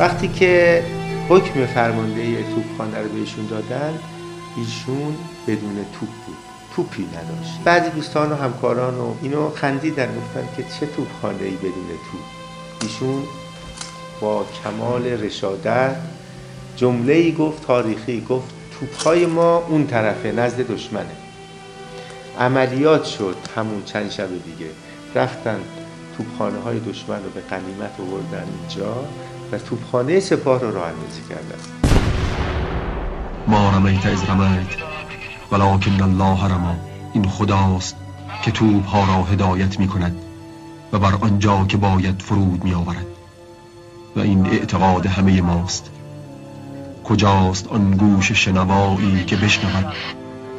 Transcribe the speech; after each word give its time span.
وقتی 0.00 0.28
که 0.28 0.82
حکم 1.28 1.66
فرمانده 1.66 2.42
توپخانه 2.42 2.98
رو 2.98 3.08
بهشون 3.08 3.46
دادن 3.46 3.98
ایشون 4.56 5.16
بدون 5.46 5.74
توپ 5.74 6.08
بود. 6.26 6.36
توپی 6.76 7.02
نداشت. 7.02 7.60
بعضی 7.64 7.90
دوستان 7.90 8.32
و 8.32 8.34
همکاران 8.34 8.98
و 8.98 9.14
اینو 9.22 9.50
خندیدن 9.50 10.06
گفتن 10.06 10.48
که 10.56 10.62
چه 10.62 10.86
توپخانه 10.86 11.42
ای 11.42 11.50
بدون 11.56 11.88
توپ؟ 12.10 12.20
ایشون 12.82 13.22
با 14.20 14.46
کمال 14.64 15.06
رشادت 15.06 15.96
جمله 16.76 17.12
ای 17.12 17.32
گفت 17.32 17.66
تاریخی 17.66 18.20
گفت 18.20 18.54
توپهای 18.80 19.26
ما 19.26 19.56
اون 19.56 19.86
طرفه 19.86 20.32
نزد 20.32 20.60
دشمنه. 20.60 21.16
عملیات 22.38 23.04
شد 23.04 23.36
همون 23.56 23.84
چند 23.84 24.10
شب 24.10 24.28
دیگه. 24.28 24.70
رفتن 25.14 25.60
توپخانه 26.16 26.58
های 26.58 26.78
دشمن 26.78 27.24
رو 27.24 27.30
به 27.30 27.40
قنیمت 27.40 28.00
آوردن 28.00 28.44
اینجا. 28.60 29.04
و 29.52 29.58
توپخانه 29.58 30.20
سپاه 30.20 30.60
رو 30.60 30.70
راه 30.70 30.88
اندازی 30.88 31.20
کردن. 31.28 31.58
ما 33.46 33.70
رمیت 33.70 34.06
از 34.06 34.24
رمیت 34.24 34.76
ولکن 35.52 36.02
الله 36.02 36.44
رما. 36.44 36.76
این 37.12 37.28
خداست 37.28 37.96
که 38.44 38.50
توپ 38.50 38.86
ها 38.86 39.04
را 39.04 39.24
هدایت 39.24 39.78
می 39.78 39.88
کند 39.88 40.16
و 40.92 40.98
بر 40.98 41.14
آنجا 41.20 41.64
که 41.64 41.76
باید 41.76 42.22
فرود 42.22 42.64
می 42.64 42.74
آورد 42.74 43.06
و 44.16 44.20
این 44.20 44.46
اعتقاد 44.46 45.06
همه 45.06 45.40
ماست. 45.40 45.90
کجاست 47.04 47.68
آن 47.68 47.90
گوش 47.90 48.32
شنوایی 48.32 49.24
که 49.24 49.36
بشنود؟ 49.36 49.92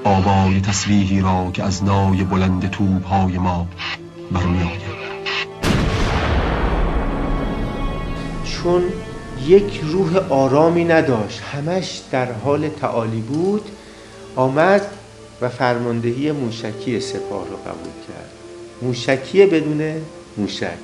آوای 0.03 0.62
تسبیحی 0.62 1.22
را 1.22 1.52
که 1.53 1.64
از 1.64 1.84
نای 1.84 2.23
بلند 2.23 2.70
توپ 2.70 3.08
های 3.08 3.38
ما 3.38 3.67
برمی 4.31 4.64
چون 8.64 8.84
یک 9.48 9.81
روح 9.84 10.17
آرامی 10.17 10.84
نداشت. 10.84 11.40
همش 11.40 12.02
در 12.12 12.31
حال 12.31 12.70
تعالی 12.70 13.22
بود 13.22 13.70
آمد 14.36 14.81
و 15.42 15.50
فرماندهی 15.50 16.31
موشکی 16.31 17.00
سپاه 17.00 17.48
رو 17.50 17.58
قبول 17.58 17.94
کرد. 18.08 18.30
موشکی 18.81 19.45
بدون 19.45 19.81
موشک. 20.38 20.78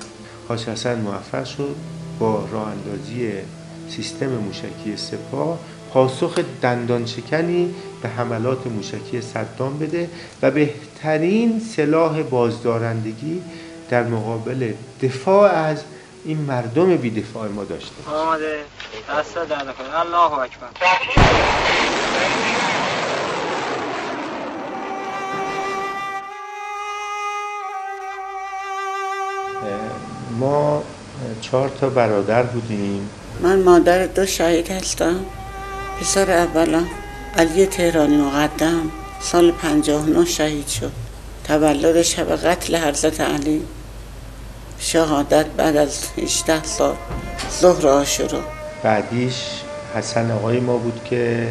حاج 0.47 0.65
حسن 0.65 1.01
موفق 1.01 1.45
شد 1.45 1.75
با 2.19 2.45
راه 2.51 2.67
اندازی 2.67 3.31
سیستم 3.89 4.27
موشکی 4.27 4.97
سپاه 4.97 5.59
پاسخ 5.93 6.39
دندان 6.61 7.05
شکنی 7.05 7.73
به 8.01 8.09
حملات 8.09 8.67
موشکی 8.67 9.21
صدام 9.21 9.79
بده 9.79 10.09
و 10.41 10.51
بهترین 10.51 11.59
سلاح 11.59 12.21
بازدارندگی 12.21 13.41
در 13.89 14.03
مقابل 14.03 14.71
دفاع 15.01 15.51
از 15.51 15.83
این 16.27 16.37
مردم 16.37 16.95
بیدفاع 16.97 17.47
ما 17.47 17.63
داشته 17.63 17.93
آمده 18.11 18.59
دست 19.09 19.35
در 19.35 19.55
الله 19.99 20.39
اکبر. 20.39 20.67
ما 30.39 30.83
چهار 31.41 31.69
تا 31.69 31.89
برادر 31.89 32.43
بودیم. 32.43 33.09
من 33.41 33.61
مادر 33.61 34.05
دو 34.05 34.25
شهید 34.25 34.71
هستم. 34.71 35.25
پسر 36.01 36.31
اولم 36.31 36.87
علی 37.37 37.65
تهرانی 37.65 38.17
مقدم. 38.17 38.91
سال 39.21 39.51
59 39.51 40.25
شهید 40.25 40.67
شد. 40.67 40.91
تولد 41.47 42.01
شب 42.01 42.35
قتل 42.35 42.75
حضرت 42.75 43.21
علی. 43.21 43.61
شهادت 44.79 45.45
بعد 45.45 45.75
از 45.75 45.99
18 46.17 46.63
سال 46.63 46.95
ظهر 47.59 47.87
آشورا 47.87 48.41
بعدیش 48.83 49.35
حسن 49.95 50.31
آقای 50.31 50.59
ما 50.59 50.77
بود 50.77 51.01
که 51.05 51.47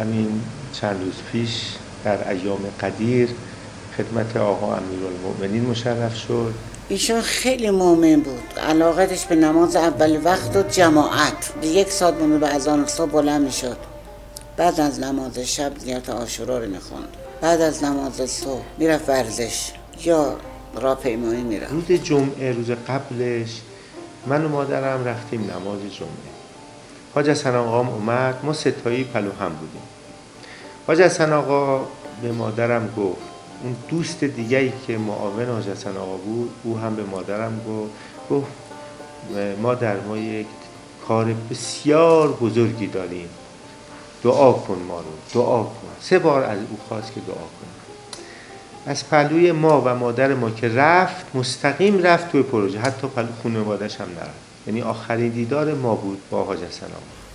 همین 0.00 0.40
چند 0.80 1.00
روز 1.04 1.14
پیش 1.32 1.62
در 2.04 2.30
ایام 2.30 2.58
قدیر 2.80 3.28
خدمت 3.96 4.36
آقا 4.36 4.76
امیرالمؤمنین 4.76 5.70
مشرف 5.70 6.16
شد. 6.16 6.54
ایشون 6.88 7.20
خیلی 7.20 7.70
مؤمن 7.70 8.20
بود. 8.20 8.58
علاقتش 8.68 9.24
به 9.24 9.34
نماز 9.34 9.76
اول 9.76 10.20
وقت 10.24 10.56
و 10.56 10.62
جماعت. 10.62 11.52
به 11.60 11.66
یک 11.66 11.90
ساعت 11.90 12.14
مونده 12.14 12.38
به 12.38 12.54
اذان 12.54 12.86
صبح 12.86 13.10
بلند 13.10 13.42
می‌شد. 13.42 13.76
بعد 14.56 14.80
از 14.80 15.00
نماز 15.00 15.38
شب 15.38 15.72
نیت 15.84 16.10
آشورا 16.10 16.58
رو 16.58 16.66
می‌خوند. 16.66 17.08
بعد 17.40 17.60
از 17.60 17.84
نماز 17.84 18.30
صبح 18.30 18.62
می‌رفت 18.78 19.08
ورزش. 19.08 19.72
یا 20.04 20.36
راهپیمایی 20.74 21.42
می‌رفت 21.42 21.72
روز 21.72 21.92
جمعه 21.92 22.52
روز 22.52 22.70
قبلش 22.70 23.60
من 24.26 24.44
و 24.44 24.48
مادرم 24.48 25.04
رفتیم 25.04 25.40
نماز 25.40 25.80
جمعه. 25.80 26.30
حاج 27.14 27.30
حسن 27.30 27.56
آقام 27.56 27.88
اومد 27.88 28.40
ما 28.42 28.52
ستایی 28.52 29.04
پلو 29.04 29.32
هم 29.32 29.48
بودیم. 29.48 29.82
حاج 30.86 31.00
حسن 31.00 31.32
آقا 31.32 31.86
به 32.22 32.32
مادرم 32.32 32.94
گفت 32.96 33.20
اون 33.62 33.76
دوست 33.88 34.24
دیگری 34.24 34.72
که 34.86 34.98
معاون 34.98 35.46
حاج 35.46 35.68
حسن 35.68 35.96
آقا 35.96 36.16
بود 36.16 36.50
او 36.64 36.78
هم 36.78 36.96
به 36.96 37.02
مادرم 37.02 37.60
گفت 37.68 37.90
گفت 38.30 38.52
ما 39.62 39.74
در 39.74 40.00
ما 40.00 40.16
یک 40.16 40.46
کار 41.08 41.34
بسیار 41.50 42.32
بزرگی 42.32 42.86
داریم. 42.86 43.28
دعا 44.24 44.52
کن 44.52 44.78
ما 44.88 45.00
رو 45.00 45.06
دعا 45.34 45.62
کن. 45.62 45.88
سه 46.00 46.18
بار 46.18 46.44
از 46.44 46.58
او 46.70 46.78
خواست 46.88 47.14
که 47.14 47.20
دعا 47.20 47.34
کن 47.34 47.87
از 48.88 49.08
پلوی 49.08 49.52
ما 49.52 49.82
و 49.84 49.94
مادر 49.94 50.34
ما 50.34 50.50
که 50.50 50.68
رفت 50.68 51.26
مستقیم 51.34 52.02
رفت 52.02 52.32
توی 52.32 52.42
پروژه. 52.42 52.78
حتی 52.78 53.06
پلو 53.06 53.26
خانوادش 53.42 53.96
هم 53.96 54.06
نرفت. 54.16 54.30
یعنی 54.66 54.82
آخرین 54.82 55.28
دیدار 55.28 55.74
ما 55.74 55.94
بود 55.94 56.18
با 56.30 56.44
حاج 56.44 56.58
حسن 56.58 56.86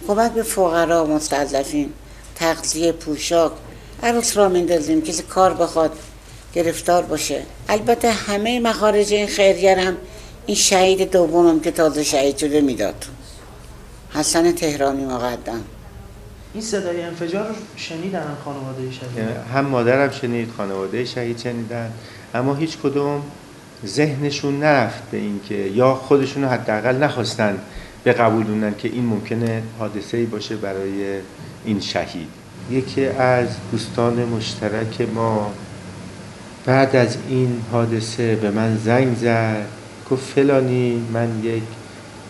کمک 0.07 0.31
به 0.31 0.43
فقرا 0.43 1.05
مستضعفین. 1.05 1.93
تغذیه 2.35 2.91
پوشاک. 2.91 3.51
عروس 4.03 4.37
را 4.37 4.49
میندازیم. 4.49 5.01
کسی 5.01 5.23
کار 5.23 5.53
بخواد 5.53 5.91
گرفتار 6.53 7.03
باشه. 7.03 7.43
البته 7.69 8.11
همه 8.11 8.59
مخارج 8.59 9.13
این 9.13 9.27
خیریه 9.27 9.75
هم 9.75 9.97
این 10.45 10.57
شهید 10.57 11.11
دومم 11.11 11.59
که 11.59 11.71
تازه 11.71 12.03
شهید 12.03 12.37
شده 12.37 12.61
می‌داد. 12.61 13.05
حسن 14.13 14.51
تهرانی 14.51 15.05
مقدم. 15.05 15.61
این 16.53 16.63
صدای 16.63 17.01
انفجار 17.01 17.47
رو 17.47 17.55
شنیدن 17.75 18.37
خانواده 18.45 18.91
شهید؟ 18.91 19.37
هم 19.53 19.65
مادرم 19.65 20.11
شنید 20.11 20.51
خانواده 20.57 21.05
شهید 21.05 21.39
شنیدن. 21.39 21.91
اما 22.33 22.55
هیچ 22.55 22.77
کدوم 22.77 23.21
ذهنشون 23.85 24.59
نرفت 24.59 25.03
به 25.11 25.17
اینکه 25.17 25.55
یا 25.55 25.95
خودشون 25.95 26.43
حداقل 26.43 26.95
نخواستن 26.97 27.57
بقبولونن 28.05 28.75
که 28.77 28.87
این 28.87 29.05
ممکنه 29.05 29.63
حادثه 29.79 30.17
ای 30.17 30.25
باشه 30.25 30.55
برای 30.55 31.19
این 31.65 31.79
شهید. 31.79 32.27
یکی 32.71 33.05
از 33.05 33.47
دوستان 33.71 34.25
مشترک 34.25 35.01
ما 35.15 35.53
بعد 36.65 36.95
از 36.95 37.17
این 37.29 37.61
حادثه 37.71 38.35
به 38.35 38.51
من 38.51 38.77
زنگ 38.77 39.17
زد 39.17 39.65
گفت 40.11 40.33
فلانی 40.33 41.07
من 41.13 41.43
یک 41.43 41.63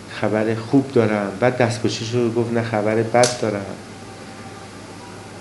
خبر 0.09 0.55
خوب 0.55 0.91
دارم. 0.93 1.31
بعد 1.39 1.57
دستپاچه 1.57 2.05
رو 2.13 2.31
گفت 2.31 2.53
نه 2.53 2.61
خبر 2.61 2.95
بد 2.95 3.41
دارم. 3.41 3.65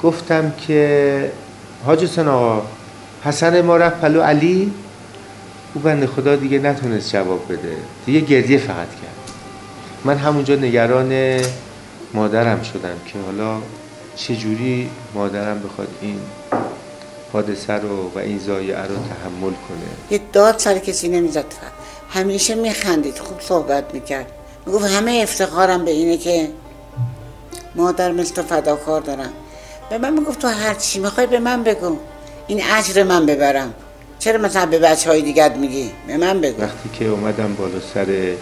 گفتم 0.03 0.53
که 0.67 1.33
حاج 1.87 2.05
حسین 2.05 2.29
آقا 2.29 2.63
حسن 3.25 3.61
ما 3.61 3.77
رفت 3.77 4.01
پلو 4.01 4.23
علی 4.23 4.73
او 5.75 5.81
بنده 5.81 6.07
خدا 6.07 6.37
دیگه 6.37 6.59
نتونست 6.59 7.13
جواب 7.13 7.53
بده. 7.53 7.77
دیگه 8.07 8.21
گریه 8.21 8.59
فقط 8.59 8.89
کرد. 8.89 9.33
من 10.05 10.17
همونجا 10.17 10.55
نگران 10.55 11.41
مادرم 12.15 12.63
شدم 12.63 12.95
که 13.07 13.19
حالا 13.27 13.59
چجوری 14.17 14.91
مادرم 15.15 15.63
بخواد 15.63 15.89
این 16.01 16.19
حادثه 17.33 17.73
رو 17.73 18.11
و 18.15 18.19
این 18.19 18.39
زایعه 18.39 18.83
رو 18.83 18.95
تحمل 18.95 19.53
کنه. 19.69 20.11
یه 20.11 20.21
داد 20.33 20.59
سر 20.59 20.79
کسی 20.79 21.09
نمی‌زد. 21.09 21.45
همیشه 22.11 22.55
میخندید 22.55 23.19
خوب 23.19 23.41
صحبت 23.41 23.95
می‌کرد. 23.95 24.33
می‌گفت 24.67 24.85
همه 24.85 25.21
افتخارم 25.23 25.85
به 25.85 25.91
اینه 25.91 26.17
که 26.17 26.49
مادر 27.75 28.13
مثل 28.13 28.43
فداکار 28.43 29.01
دارم. 29.01 29.33
به 29.93 29.99
من 29.99 30.13
می‌گفت 30.13 30.39
تو 30.39 30.49
هر 30.49 30.75
چی 30.75 30.99
می‌خوای 31.01 31.27
به 31.27 31.39
من 31.39 31.63
بگو. 31.63 31.97
این 32.47 32.63
اجر 32.65 33.03
من 33.03 33.27
ببرم. 33.27 33.75
چرا 34.19 34.41
مثلا 34.41 34.67
به 34.67 34.79
بچه 34.79 35.11
های 35.11 35.23
دیگت 35.23 35.57
میگی؟ 35.57 35.91
به 36.07 36.17
من 36.17 36.41
بگو. 36.41 36.63
وقتی 36.63 36.89
که 36.99 37.05
اومدم 37.05 37.55
بالا 37.55 37.81
سر 37.95 38.35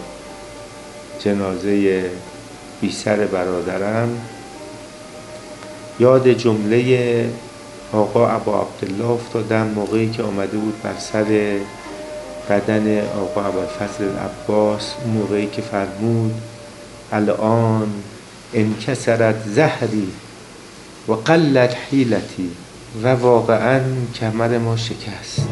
جنازه 1.19 2.05
بی 2.81 2.91
سر 2.91 3.15
برادرم 3.15 4.21
یاد 5.99 6.29
جمله 6.29 7.29
آقا 7.93 8.27
ابا 8.27 8.61
عبدالله 8.61 9.09
افتادم 9.09 9.67
موقعی 9.67 10.09
که 10.09 10.23
آمده 10.23 10.57
بود 10.57 10.81
بر 10.81 10.99
سر 10.99 11.59
بدن 12.49 13.07
آقا 13.07 13.43
العباس 13.99 14.93
اون 15.05 15.13
موقعی 15.13 15.47
که 15.47 15.61
فرمود 15.61 16.33
الان 17.11 17.93
انکسرت 18.53 19.35
زهری. 19.55 20.07
و 21.07 21.13
قلت 21.13 21.75
حیلتی 21.91 22.51
و 23.03 23.15
واقعا 23.15 23.81
کمر 24.19 24.57
ما 24.57 24.77
شکست. 24.77 25.47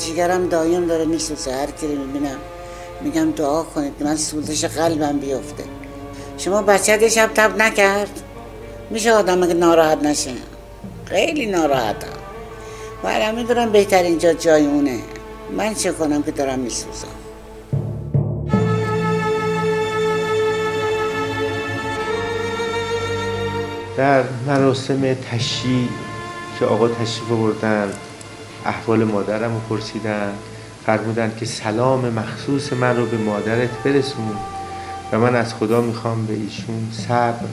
جگرم 0.00 0.46
دایم 0.46 0.86
داره 0.86 1.04
میسوزه 1.04 1.52
هر 1.52 1.70
کی 1.70 1.86
می‌بینم 1.86 2.36
میگم 3.00 3.30
دعا 3.30 3.62
کنید 3.62 3.92
من 4.00 4.16
سوزش 4.16 4.64
قلبم 4.64 5.18
بیفته. 5.18 5.64
شما 6.38 6.62
بچه 6.62 7.08
شب 7.08 7.30
تب 7.34 7.62
نکرد. 7.62 8.22
میشه 8.90 9.12
آدم 9.12 9.46
که 9.46 9.54
ناراحت 9.54 10.02
نشه؟ 10.02 10.30
خیلی 11.04 11.46
ناراحتم. 11.46 12.06
و 13.04 13.06
الان 13.06 13.34
می‌دونم 13.34 13.72
بهترین 13.72 14.18
جا 14.18 14.32
جای 14.32 14.66
اونه. 14.66 14.98
من 15.56 15.74
چه 15.74 15.92
کنم 15.92 16.22
که 16.22 16.30
دارم 16.30 16.58
میسوزم؟ 16.58 17.08
در 23.96 24.24
مراسم 24.46 25.14
تشییع 25.14 25.88
که 26.58 26.66
آقا 26.66 26.88
تشریف 26.88 27.28
بردن 27.28 27.92
احوال 28.66 29.04
مادرم 29.04 29.54
رو 29.54 29.60
پرسیدن 29.60 30.32
فرمودن 30.86 31.32
که 31.40 31.46
سلام 31.46 32.08
مخصوص 32.08 32.72
من 32.72 32.96
رو 32.96 33.06
به 33.06 33.16
مادرت 33.16 33.70
برسون 33.84 34.36
و 35.12 35.18
من 35.18 35.36
از 35.36 35.54
خدا 35.54 35.80
می‌خوام 35.80 36.26
به 36.26 36.34
ایشون 36.34 36.88
صبر 36.92 37.46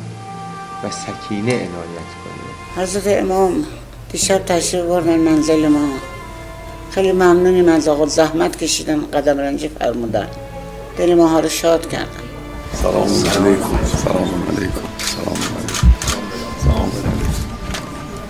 و 0.83 0.91
سکینه 0.91 1.53
عنایت 1.53 2.11
کنه 2.23 2.83
حضرت 2.83 3.07
امام 3.07 3.65
دیشب 4.11 4.45
تشریف 4.45 4.85
بردن 4.85 5.19
منزل 5.19 5.67
ما. 5.67 6.16
خیلی 6.91 7.11
ممنونیم 7.11 7.69
از 7.69 7.87
آقا. 7.87 8.05
زحمت 8.05 8.57
کشیدن 8.57 8.99
قدم 9.13 9.37
رنجی 9.37 9.67
فرمودن. 9.79 10.27
دل 10.97 11.13
ما 11.13 11.39
رو 11.39 11.49
شاد 11.49 11.89
کردن. 11.89 12.07
سلام 12.81 13.03
علیکم. 13.03 13.25
سلام 14.03 14.43
علیکم. 14.57 14.81
سلام 14.97 15.37
علیکم. 15.37 15.87
سلام 16.63 16.91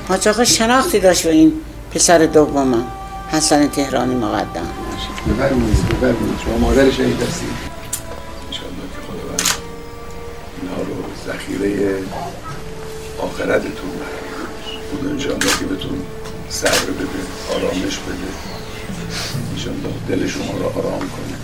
علیکم. 0.09 0.43
شناختی 0.43 0.99
داشت 0.99 1.23
به 1.23 1.31
این 1.31 1.53
پسر 1.91 2.17
دومم 2.17 2.85
حسن 3.31 3.67
تهرانی 3.67 4.15
مقدم. 4.15 4.67
بفرمایید 5.27 5.89
بفرمایید. 5.89 6.39
شما 6.45 6.57
مادر 6.57 6.91
شهید 6.91 7.21
هستید. 7.21 7.49
انشاءالله 8.47 8.87
که 8.93 8.99
خداوند 9.07 9.41
اینها 10.61 10.81
رو 10.81 10.95
ذخیره 11.27 12.03
آخرتتون 13.19 13.91
خدا 14.91 15.09
انشاءالله 15.09 15.51
که 15.59 15.65
بهتون 15.65 16.01
صبر 16.49 16.91
بده. 16.99 17.07
آرامش 17.57 17.97
بده. 17.97 18.17
انشاءالله 19.51 19.93
دل 20.09 20.27
شما 20.27 20.57
رو 20.57 20.65
آرام 20.65 20.99
کنه. 20.99 21.37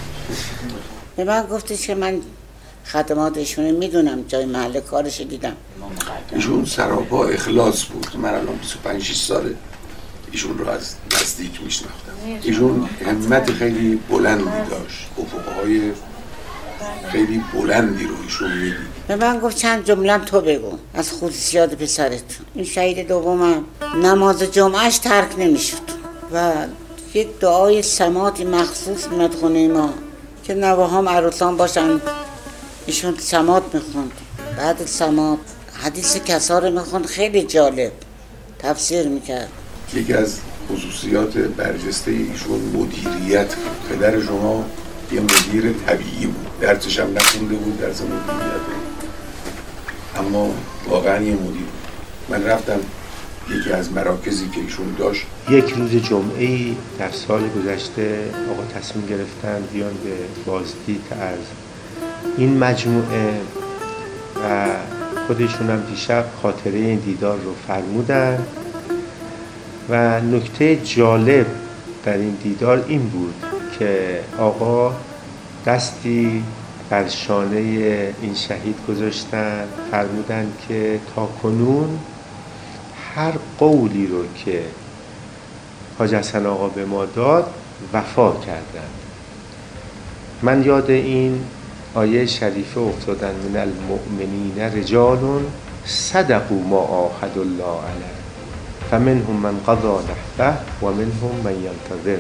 به 1.15 1.23
من 1.23 1.45
گفتش 1.45 1.87
که 1.87 1.95
من 1.95 2.21
خدماتشونه 2.85 3.71
می‌دونم 3.71 4.23
جای 4.27 4.45
محل 4.45 4.79
کارش 4.79 5.21
دیدم. 5.21 5.55
ایشون 6.31 6.65
سراپا 6.65 7.25
اخلاص 7.25 7.85
بود. 7.85 8.07
من 8.17 8.29
الان 8.29 8.55
25 8.55 9.03
6 9.03 9.15
ساله. 9.15 9.55
ایشون 10.31 10.57
رو 10.57 10.69
از 10.69 10.95
نزدیک 11.21 11.63
میشناختم. 11.63 12.11
ایشون 12.43 12.89
همت 13.05 13.51
خیلی 13.51 13.99
بلندی 14.09 14.69
داشت. 14.69 15.07
افقهای 15.17 15.91
خیلی 17.11 17.43
بلندی 17.53 18.03
رو 18.03 18.15
ایشون 18.23 18.57
می‌دید. 18.57 18.93
به 19.07 19.15
من 19.15 19.39
گفت 19.39 19.57
چند 19.57 19.85
جمله 19.85 20.17
تو 20.17 20.41
بگو. 20.41 20.77
از 20.93 21.11
خصوصیات 21.11 21.75
پسرت 21.75 22.23
این 22.55 22.65
شهید 22.65 23.07
دومم. 23.07 23.63
نماز 24.03 24.43
جمعهش 24.43 24.97
ترک 24.97 25.39
نمی‌شد. 25.39 25.92
و 26.33 26.51
یک 27.13 27.39
دعای 27.39 27.81
سماتی 27.81 28.45
مخصوص 28.45 29.07
میاد 29.07 29.43
ما 29.43 29.93
که 30.43 30.53
نواهام 30.53 31.09
عروسان 31.09 31.57
باشن 31.57 32.01
ایشون 32.85 33.15
سمات 33.19 33.63
می‌خوند 33.73 34.11
بعد 34.57 34.85
سمات 34.85 35.39
حدیث 35.83 36.17
کسا 36.17 36.59
رو 36.59 36.71
می‌خوند 36.71 37.05
خیلی 37.05 37.43
جالب 37.43 37.91
تفسیر 38.59 39.07
می‌کرد. 39.07 39.49
یکی 39.93 40.13
از 40.13 40.39
خصوصیات 40.71 41.37
برجسته 41.37 42.11
ایشون 42.11 42.59
مدیریت 42.59 43.53
پدر 43.89 44.21
شما 44.21 44.65
یه 45.11 45.21
مدیر 45.21 45.73
طبیعی 45.87 46.25
بود. 46.25 46.59
درسش 46.61 46.99
هم 46.99 47.17
نخونده 47.17 47.55
بود 47.55 47.79
درس 47.79 48.01
مدیریت 48.01 48.63
اما 50.17 50.49
واقعا 50.87 51.23
یه 51.23 51.33
مدیر 51.33 51.67
من 52.29 52.43
رفتم 52.43 52.79
یکی 53.49 53.71
از 53.71 53.91
مراکزی 53.91 54.49
که 54.49 54.61
ایشون 54.61 54.95
داشت. 54.97 55.25
یک 55.49 55.69
روز 55.69 55.91
جمعه 55.91 56.45
ای 56.45 56.75
در 56.99 57.11
سال 57.11 57.41
گذشته 57.49 58.25
آقا 58.51 58.63
تصمیم 58.79 59.05
گرفتن 59.05 59.63
بیان 59.73 59.93
به 59.93 60.15
بازدید 60.45 61.01
از 61.11 61.37
این 62.37 62.57
مجموعه 62.57 63.33
و 64.43 64.67
خودشون 65.27 65.69
هم 65.69 65.83
دیشب 65.89 66.25
خاطره 66.41 66.79
این 66.79 66.99
دیدار 66.99 67.37
رو 67.37 67.53
فرمودن. 67.67 68.45
و 69.89 70.21
نکته 70.21 70.75
جالب 70.75 71.45
در 72.05 72.17
این 72.17 72.37
دیدار 72.43 72.85
این 72.87 73.01
بود 73.01 73.33
که 73.79 74.19
آقا 74.37 74.93
دستی 75.65 76.43
بر 76.89 77.07
شانه 77.07 77.57
این 78.21 78.33
شهید 78.35 78.75
گذاشتن 78.87 79.63
فرمودن 79.91 80.51
که 80.67 80.99
تا 81.15 81.25
کنون 81.25 81.99
هر 83.15 83.33
قولی 83.59 84.07
رو 84.07 84.23
که 84.45 84.63
حاج 85.99 86.15
حسن 86.15 86.45
آقا 86.45 86.67
به 86.67 86.85
ما 86.85 87.05
داد 87.05 87.53
وفا 87.93 88.31
کردن 88.31 88.89
من 90.41 90.63
یاد 90.63 90.91
این 90.91 91.45
آیه 91.95 92.25
شریفه 92.25 92.81
افتادن 92.81 93.35
من 93.53 93.59
المؤمنین 93.59 94.59
رجال 94.59 95.19
صدقوا 95.85 96.61
ما 96.69 96.79
عاهدوا 96.79 97.43
الله 97.43 97.63
علیه. 97.63 98.13
فمنهم 98.91 99.35
من 99.35 99.59
قضا 99.67 100.01
نحبه 100.01 100.57
و 100.81 100.91
منهم 100.91 101.41
من 101.43 101.51
ینتظر. 101.51 102.19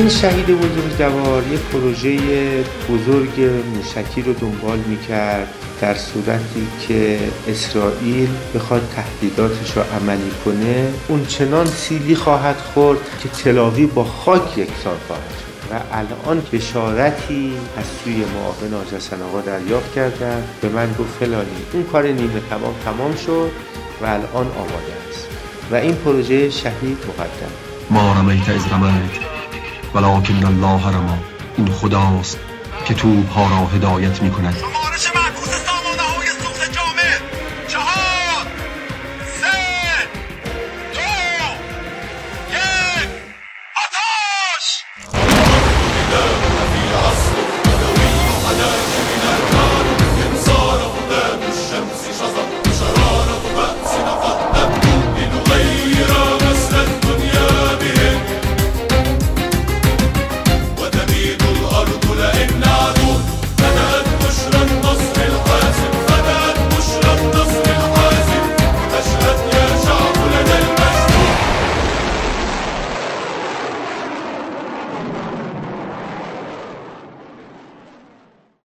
این 0.00 0.08
شهید 0.08 0.46
بزرگوار 0.46 1.42
یک 1.52 1.60
پروژه 1.60 2.18
بزرگ 2.90 3.40
موشکی 3.74 4.22
رو 4.22 4.32
دنبال 4.32 4.78
می‌کرد 4.78 5.48
در 5.80 5.94
صورتی 5.94 6.66
که 6.88 7.18
اسرائیل 7.48 8.28
بخواد 8.54 8.88
تهدیداتش 8.96 9.76
رو 9.76 9.82
عملی 9.82 10.30
کنه. 10.44 10.88
اون 11.08 11.26
چنان 11.26 11.66
سیلی 11.66 12.14
خواهد 12.14 12.56
خورد 12.56 12.98
که 13.22 13.28
تلاوی 13.28 13.86
با 13.86 14.04
خاک 14.04 14.58
یکسان 14.58 14.96
خواهد 15.06 15.30
شد 15.40 15.74
و 15.74 15.80
الان 15.92 16.42
بشارتی 16.52 17.52
از 17.76 17.84
سوی 18.04 18.16
معاون 18.16 18.74
حاج 18.74 18.94
حسن 18.94 19.22
آقا 19.22 19.40
دریافت 19.40 19.94
کردن. 19.94 20.42
به 20.60 20.68
من 20.68 20.88
گفت 20.98 21.14
فلانی 21.20 21.62
اون 21.72 21.82
کار 21.82 22.06
نیمه 22.06 22.40
تمام 22.50 22.74
تمام 22.84 23.16
شد 23.16 23.50
و 24.02 24.06
الان 24.06 24.46
آماده 24.56 24.94
است. 25.10 25.28
و 25.70 25.74
این 25.74 25.94
پروژه 25.94 26.50
شهید 26.50 26.98
مقدم. 27.08 27.52
ما 27.90 28.12
رمیت 28.12 28.48
از 28.48 28.72
رمیت 28.72 29.29
ولکن 29.94 30.44
الله 30.44 30.88
رما 30.88 31.18
این 31.56 31.68
خداست 31.68 32.38
که 32.84 32.94
توپها 32.94 33.42
را 33.42 33.66
هدایت 33.66 34.22
می 34.22 34.30
کند 34.30 34.56